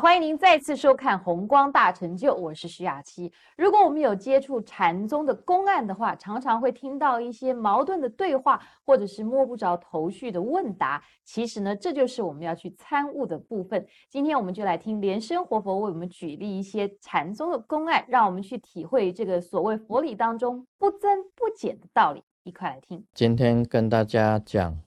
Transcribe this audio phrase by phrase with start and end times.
[0.00, 3.30] 欢迎您再次收看《红光大成就》，我是徐雅琪。
[3.54, 11.04] 如果我们有接触禅宗的公案的话，常常会听到一些矛盾的对话，或者是摸不着头绪的问答。
[11.22, 13.86] 其实呢，这就是我们要去参悟的部分。
[14.08, 22.24] 今天我们就来听莲生活佛为我们举例一些禅宗的公案，让我们去体会这个所谓佛理当中不增不减的道理。
[22.44, 23.04] 一块来听。
[23.12, 24.80] 今天跟大家讲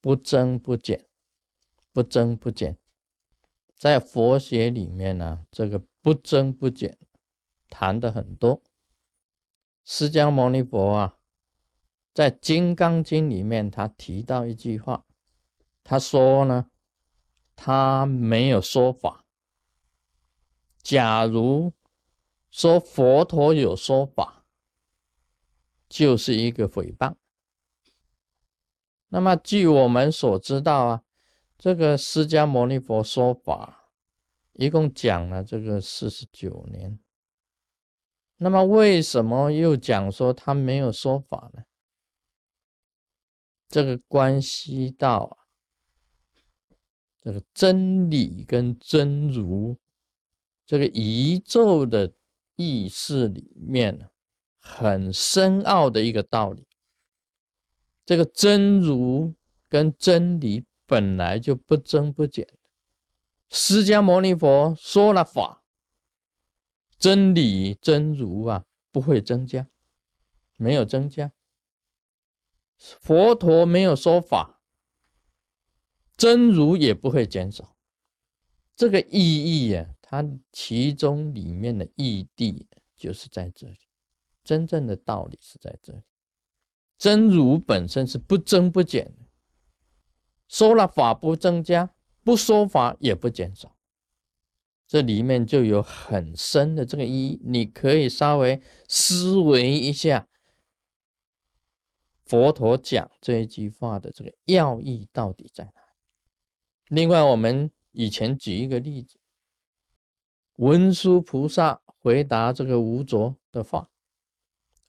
[0.00, 1.04] 不增不减，
[1.92, 2.78] 不增不减。
[3.80, 6.98] 在佛学里面呢，这个不增不减
[7.70, 8.62] 谈的很多。
[9.86, 11.16] 释迦牟尼佛啊，
[12.12, 15.06] 在《金刚经》里面，他提到一句话，
[15.82, 16.66] 他说呢，
[17.56, 19.24] 他没有说法。
[20.82, 21.72] 假如
[22.50, 24.44] 说佛陀有说法，
[25.88, 27.14] 就是一个诽谤。
[29.08, 31.02] 那么，据我们所知道啊。
[31.60, 33.90] 这个释迦牟尼佛说法，
[34.54, 36.98] 一共讲了这个四十九年。
[38.38, 41.64] 那么为什么又讲说他没有说法呢？
[43.68, 45.36] 这个关系到，
[47.18, 49.76] 这个真理跟真如，
[50.64, 52.14] 这个宇宙的
[52.56, 54.08] 意识里面
[54.58, 56.66] 很深奥的一个道理。
[58.06, 59.34] 这个真如
[59.68, 60.64] 跟真理。
[60.90, 62.48] 本来就不增不减
[63.48, 65.62] 释迦牟尼佛说了法，
[66.98, 69.68] 真理真如啊，不会增加，
[70.56, 71.30] 没有增加。
[72.76, 74.60] 佛陀没有说法，
[76.16, 77.76] 真如也不会减少。
[78.74, 82.66] 这个意义呀，它其中里面的义谛
[82.96, 83.78] 就是在这里，
[84.42, 86.02] 真正的道理是在这里。
[86.98, 89.29] 真如本身是不增不减的。
[90.50, 93.76] 说了法不增加，不说法也不减少，
[94.84, 97.40] 这里面就有很深的这个意义。
[97.44, 100.26] 你可以稍微思维一下，
[102.24, 105.72] 佛陀讲这一句话的这个要义到底在哪？
[106.88, 109.20] 另外，我们以前举一个例子，
[110.56, 113.88] 文殊菩萨回答这个无着的话，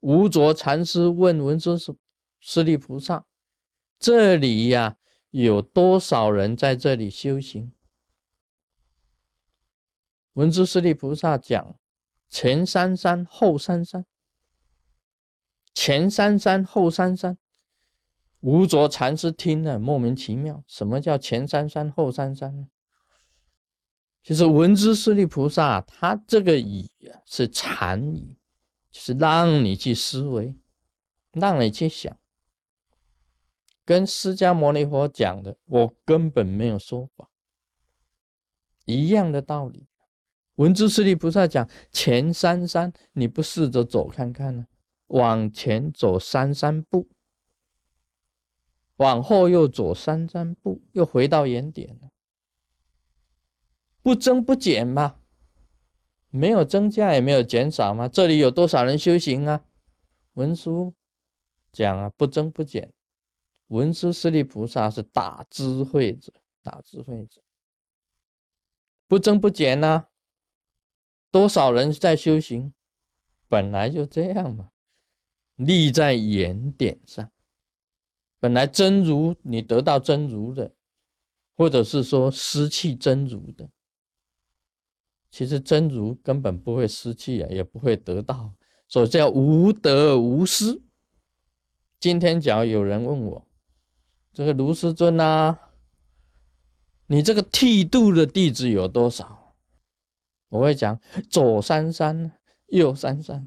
[0.00, 1.94] 无着禅师问文殊师
[2.38, 3.26] 师利菩萨
[4.00, 4.96] ：“这里呀？”
[5.30, 7.72] 有多少人在这里修行？
[10.34, 11.78] 文殊师利菩萨讲：
[12.28, 14.06] 前三山后三山，
[15.74, 17.36] 前三山后三山。
[18.40, 22.68] 无着禅师听了莫名其妙，什么叫前三山后三山呢？
[24.22, 26.90] 就是文殊师利菩萨他这个语
[27.26, 28.38] 是禅语，
[28.90, 30.56] 就是让你去思维，
[31.32, 32.18] 让你去想。
[33.90, 37.28] 跟释迦牟尼佛讲的，我根本没有说法，
[38.84, 39.88] 一样的道理。
[40.54, 44.68] 文殊师利菩萨讲前三山，你不试着走看看呢？
[45.08, 47.08] 往前走三三步，
[48.98, 52.10] 往后又走三三步，又回到原点了，
[54.02, 55.16] 不增不减吗？
[56.28, 58.06] 没有增加也没有减少吗？
[58.06, 59.64] 这里有多少人修行啊？
[60.34, 60.94] 文殊
[61.72, 62.92] 讲啊，不增不减。
[63.70, 67.40] 文殊师利菩萨是大智慧者，大智慧者，
[69.06, 70.06] 不增不减呐。
[71.30, 72.72] 多少人在修行，
[73.48, 74.72] 本来就这样嘛，
[75.54, 77.30] 立在原点上。
[78.40, 80.74] 本来真如你得到真如的，
[81.56, 83.70] 或者是说失去真如的，
[85.30, 88.52] 其实真如根本不会失去啊，也不会得到，
[88.88, 90.82] 所以叫无得无失。
[92.00, 93.46] 今天假如有人问我，
[94.32, 95.56] 这个卢师尊呐，
[97.06, 99.54] 你这个剃度的弟子有多少？
[100.50, 100.98] 我会讲
[101.28, 102.32] 左三三，
[102.66, 103.46] 右三三，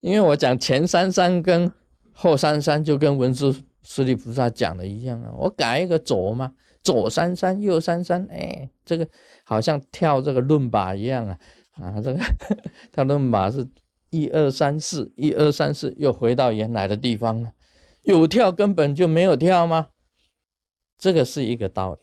[0.00, 1.72] 因为我讲前三三跟
[2.12, 5.32] 后三三就跟文殊师利菩萨讲的一样啊。
[5.36, 6.52] 我改一个左嘛，
[6.82, 9.08] 左三三，右三三，哎，这个
[9.44, 11.38] 好像跳这个论把一样啊
[11.72, 12.20] 啊，这个
[12.92, 13.68] 跳论把是
[14.10, 17.52] 一二三四，一二三四，又回到原来的地方了。
[18.02, 19.88] 有跳根本就没有跳吗？
[21.00, 22.00] 这个是一个道理，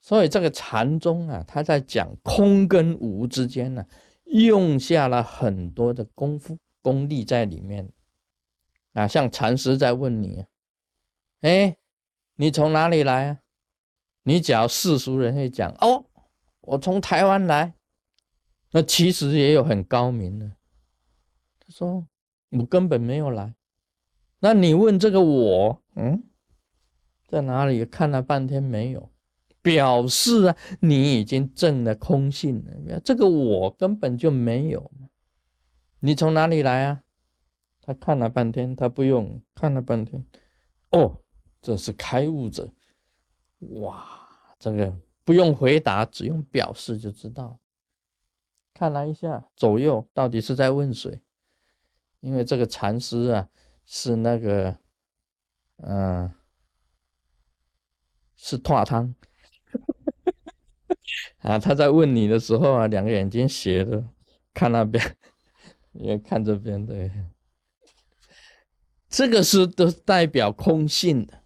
[0.00, 3.86] 所以这个禅宗啊，他在讲空跟无之间呢，
[4.24, 7.88] 用下了很多的功夫功力在里面。
[8.94, 10.44] 啊，像禅师在问你，
[11.42, 11.76] 哎，
[12.36, 13.40] 你从哪里来啊？
[14.22, 16.06] 你只要世俗人会讲，哦，
[16.62, 17.74] 我从台湾来。
[18.70, 20.50] 那其实也有很高明的，
[21.60, 22.06] 他说
[22.50, 23.54] 我根本没有来。
[24.38, 26.24] 那你问这个我，嗯？
[27.26, 29.10] 在哪里看了半天没有，
[29.62, 33.00] 表示啊，你已经证了空性了。
[33.00, 34.90] 这个我根本就没有
[36.00, 37.02] 你从哪里来啊？
[37.80, 40.24] 他看了半天，他不用看了半天，
[40.90, 41.20] 哦，
[41.60, 42.70] 这是开悟者。
[43.80, 44.06] 哇，
[44.58, 44.94] 这个
[45.24, 47.58] 不用回答，只用表示就知道。
[48.72, 51.20] 看了一下左右，到底是在问谁？
[52.20, 53.48] 因为这个禅师啊，
[53.84, 54.76] 是那个，
[55.76, 56.30] 嗯，
[58.36, 59.14] 是拓汤。
[61.38, 64.04] 啊，他在问你的时候啊，两个眼睛斜着，
[64.54, 65.16] 看那边，
[65.92, 67.10] 也看这边，对，
[69.08, 71.42] 这个是都代表空性的，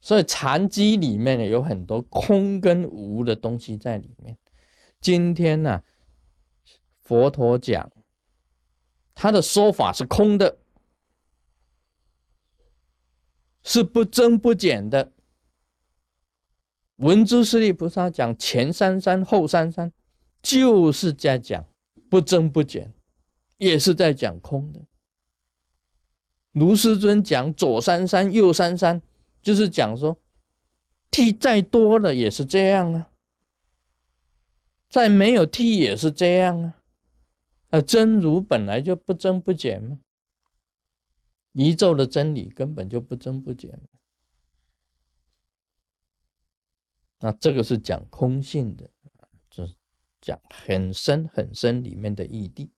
[0.00, 4.36] 所以禅机里面有很多空跟无的东西在里面。
[5.00, 5.82] 今天呢，
[7.00, 7.90] 佛陀讲
[9.14, 10.58] 他的说法是空的，
[13.62, 15.12] 是不增不减的。
[16.96, 19.92] 文殊师利菩萨讲前三三后三三，
[20.40, 21.64] 就是在讲
[22.08, 22.92] 不增不减，
[23.58, 24.80] 也是在讲空的。
[26.52, 29.00] 卢师尊讲左三三右三三，
[29.40, 30.18] 就是讲说，
[31.10, 33.10] 剃再多了也是这样啊，
[34.88, 36.74] 再没有剃也是这样啊。
[37.70, 39.98] 啊，真如本来就不增不减嘛，
[41.52, 43.80] 宇宙的真理根本就不增不减。
[47.22, 48.90] 那这个是讲空性的，
[49.48, 49.74] 就是
[50.20, 52.68] 讲很深很深里面的义谛。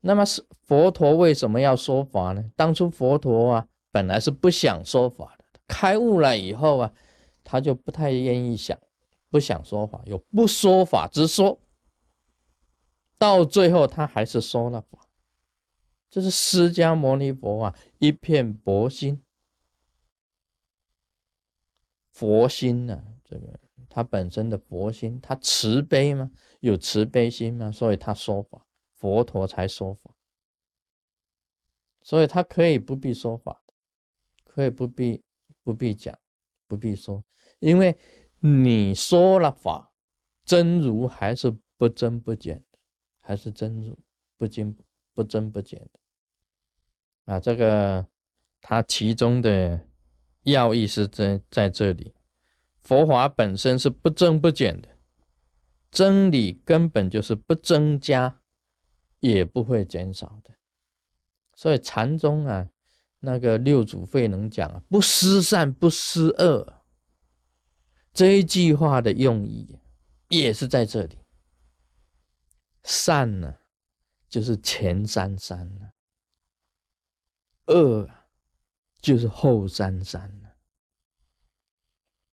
[0.00, 2.44] 那么是佛陀为什么要说法呢？
[2.54, 6.92] 当初佛陀啊，本来是不想说法的，开悟了以后啊，
[7.42, 8.78] 他就不太愿意想，
[9.30, 11.58] 不想说法，有不说法之说。
[13.16, 15.08] 到最后他还是说了法，
[16.10, 19.22] 这是释迦牟尼佛啊，一片佛心。
[22.18, 23.00] 佛心呢？
[23.24, 26.28] 这个他本身的佛心，他慈悲吗？
[26.58, 27.70] 有慈悲心吗？
[27.70, 28.66] 所以他说法，
[28.96, 30.12] 佛陀才说法，
[32.02, 33.62] 所以他可以不必说法，
[34.42, 35.22] 可以不必
[35.62, 36.18] 不必讲，
[36.66, 37.22] 不必说，
[37.60, 37.96] 因为
[38.40, 39.92] 你说了法，
[40.44, 42.78] 真如还是不增不减的，
[43.20, 43.96] 还是真如
[44.36, 44.76] 不增
[45.14, 47.38] 不增不减的啊！
[47.38, 48.04] 这个
[48.60, 49.86] 他其中的。
[50.50, 52.14] 要义是在在这里，
[52.82, 54.88] 佛法本身是不增不减的，
[55.90, 58.40] 真理根本就是不增加，
[59.20, 60.54] 也不会减少的。
[61.54, 62.68] 所以禅宗啊，
[63.20, 66.82] 那个六祖慧能讲啊，不思善不思恶，
[68.12, 69.78] 这一句话的用意
[70.28, 71.18] 也是在这里。
[72.84, 73.56] 善呢，
[74.28, 75.90] 就是前三三呢，
[77.66, 78.08] 恶。
[79.00, 80.40] 就是后三三，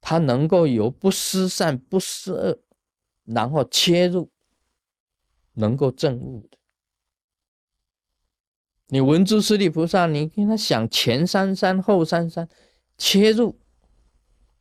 [0.00, 2.58] 他能够有不思善不思恶，
[3.24, 4.30] 然后切入，
[5.52, 6.58] 能够证悟的。
[8.88, 12.48] 你文殊师利菩萨，你跟他想前三三后三三，
[12.96, 13.58] 切入，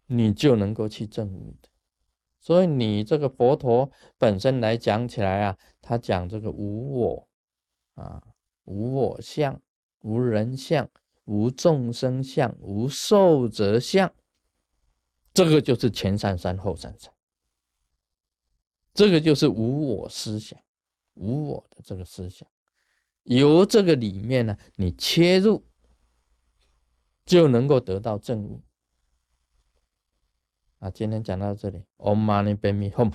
[0.07, 1.69] 你就能够去证悟的。
[2.39, 7.27] 所以你这个佛陀本身来讲起来啊，他讲这个无我
[7.93, 8.21] 啊，
[8.65, 9.61] 无我相，
[10.01, 10.89] 无人相。
[11.25, 14.11] 无众生相，无寿者相，
[15.33, 17.11] 这个就是前三三后三三，
[18.93, 20.59] 这个就是无我思想，
[21.15, 22.47] 无我的这个思想，
[23.23, 25.65] 由这个里面呢，你切入，
[27.25, 28.61] 就能够得到正悟。
[30.79, 33.11] 啊，今天讲到这里，Om Mani Padme Hum。